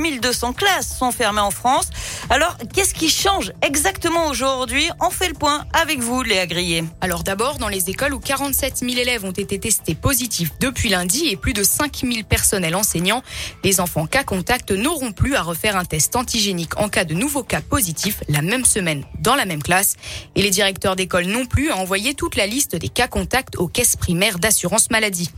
[0.00, 1.90] 9200 classes sont fermées en France.
[2.32, 4.88] Alors, qu'est-ce qui change exactement aujourd'hui?
[5.00, 6.84] On fait le point avec vous, Léa Grillet.
[7.00, 11.26] Alors d'abord, dans les écoles où 47 000 élèves ont été testés positifs depuis lundi
[11.26, 13.24] et plus de 5 000 personnels enseignants,
[13.64, 17.42] les enfants cas contact n'auront plus à refaire un test antigénique en cas de nouveaux
[17.42, 19.96] cas positifs la même semaine dans la même classe.
[20.36, 23.66] Et les directeurs d'école non plus à envoyer toute la liste des cas contacts aux
[23.66, 25.30] caisses primaires d'assurance maladie.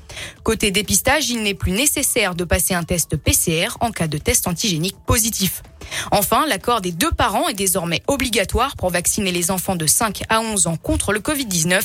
[0.43, 4.46] Côté dépistage, il n'est plus nécessaire de passer un test PCR en cas de test
[4.46, 5.62] antigénique positif.
[6.11, 10.40] Enfin, l'accord des deux parents est désormais obligatoire pour vacciner les enfants de 5 à
[10.40, 11.82] 11 ans contre le Covid-19.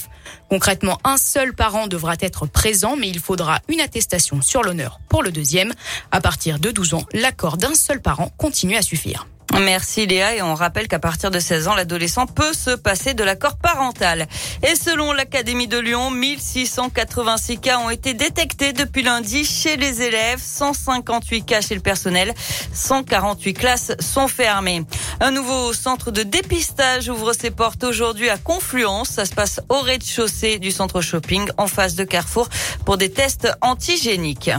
[0.50, 5.24] Concrètement, un seul parent devra être présent, mais il faudra une attestation sur l'honneur pour
[5.24, 5.74] le deuxième.
[6.12, 9.28] À partir de 12 ans, l'accord d'un seul parent continue à suffire.
[9.60, 13.24] Merci Léa et on rappelle qu'à partir de 16 ans, l'adolescent peut se passer de
[13.24, 14.28] l'accord parental.
[14.62, 20.40] Et selon l'Académie de Lyon, 1686 cas ont été détectés depuis lundi chez les élèves,
[20.42, 22.34] 158 cas chez le personnel,
[22.74, 24.84] 148 classes sont fermées.
[25.20, 29.10] Un nouveau centre de dépistage ouvre ses portes aujourd'hui à Confluence.
[29.10, 32.48] Ça se passe au rez-de-chaussée du centre shopping en face de Carrefour
[32.86, 34.52] pour des tests antigéniques.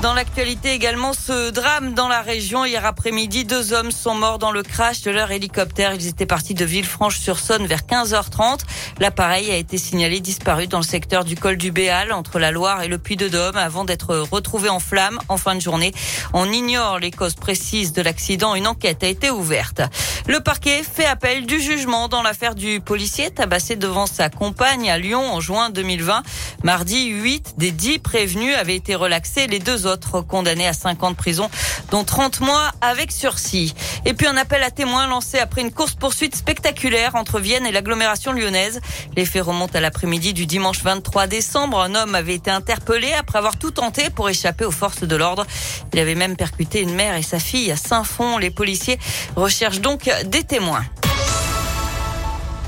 [0.00, 2.64] Dans l'actualité également, ce drame dans la région.
[2.64, 5.92] Hier après-midi, deux hommes sont morts dans le crash de leur hélicoptère.
[5.92, 8.60] Ils étaient partis de Villefranche-sur-Saône vers 15h30.
[9.00, 12.84] L'appareil a été signalé disparu dans le secteur du col du Béal, entre la Loire
[12.84, 15.92] et le Puy-de-Dôme, avant d'être retrouvé en flammes en fin de journée.
[16.32, 18.54] On ignore les causes précises de l'accident.
[18.54, 19.82] Une enquête a été ouverte.
[20.28, 24.98] Le parquet fait appel du jugement dans l'affaire du policier tabassé devant sa compagne à
[24.98, 26.22] Lyon en juin 2020.
[26.62, 29.48] Mardi, 8 des 10 prévenus avaient été relaxés.
[29.48, 31.50] Les deux autres condamnés à 5 ans de prison,
[31.90, 33.74] dont 30 mois avec sursis.
[34.04, 38.32] Et puis un appel à témoins lancé après une course-poursuite spectaculaire entre Vienne et l'agglomération
[38.32, 38.80] lyonnaise.
[39.16, 41.80] Les faits remontent à l'après-midi du dimanche 23 décembre.
[41.80, 45.46] Un homme avait été interpellé après avoir tout tenté pour échapper aux forces de l'ordre.
[45.92, 48.38] Il avait même percuté une mère et sa fille à Saint-Fond.
[48.38, 48.98] Les policiers
[49.36, 50.84] recherchent donc des témoins.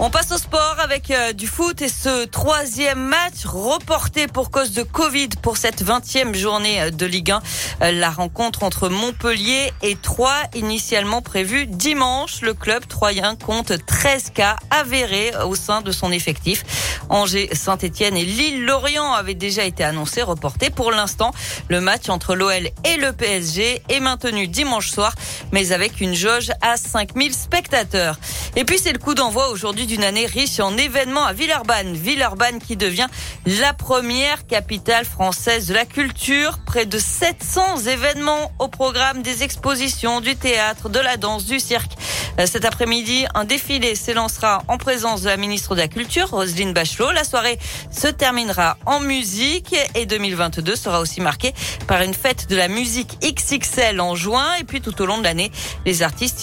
[0.02, 4.72] On passe au sport avec euh, du foot et ce troisième match reporté pour cause
[4.72, 7.42] de Covid pour cette 20e journée euh, de Ligue 1.
[7.82, 12.40] Euh, la rencontre entre Montpellier et Troyes, initialement prévue dimanche.
[12.40, 16.64] Le club troyen compte 13 cas avérés au sein de son effectif.
[17.10, 20.70] Angers, Saint-Etienne et Lille-Lorient avaient déjà été annoncés, reportés.
[20.70, 21.32] Pour l'instant,
[21.68, 25.14] le match entre l'OL et le PSG est maintenu dimanche soir,
[25.52, 28.16] mais avec une jauge à 5000 spectateurs.
[28.56, 31.94] Et puis c'est le coup d'envoi aujourd'hui d'une année riche en événements à Villeurbanne.
[31.94, 33.06] Villeurbanne qui devient
[33.46, 36.58] la première capitale française de la culture.
[36.66, 41.92] Près de 700 événements au programme des expositions, du théâtre, de la danse, du cirque.
[42.38, 46.72] Euh, cet après-midi, un défilé s'élancera en présence de la ministre de la Culture, Roselyne
[46.72, 47.10] Bachelot.
[47.12, 47.58] La soirée
[47.90, 51.52] se terminera en musique et 2022 sera aussi marqué
[51.86, 54.54] par une fête de la musique XXL en juin.
[54.60, 55.50] Et puis tout au long de l'année,
[55.86, 56.38] les artistes